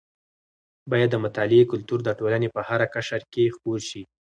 [0.91, 4.01] باید د مطالعې کلتور د ټولنې په هره قشر کې خپور شي.